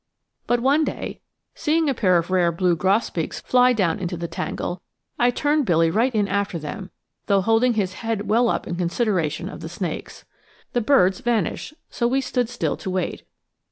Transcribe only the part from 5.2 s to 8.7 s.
turned Billy right in after them, though holding his head well up